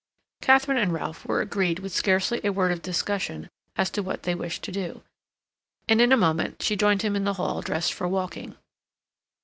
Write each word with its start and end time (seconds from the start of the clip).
Katharine 0.41 0.79
and 0.79 0.91
Ralph 0.91 1.27
were 1.27 1.41
agreed 1.41 1.77
with 1.77 1.91
scarcely 1.93 2.41
a 2.43 2.51
word 2.51 2.71
of 2.71 2.81
discussion 2.81 3.49
as 3.75 3.91
to 3.91 4.01
what 4.01 4.23
they 4.23 4.33
wished 4.33 4.63
to 4.63 4.71
do, 4.71 5.03
and 5.87 6.01
in 6.01 6.11
a 6.11 6.17
moment 6.17 6.63
she 6.63 6.75
joined 6.75 7.03
him 7.03 7.15
in 7.15 7.23
the 7.23 7.33
hall 7.35 7.61
dressed 7.61 7.93
for 7.93 8.07
walking. 8.07 8.57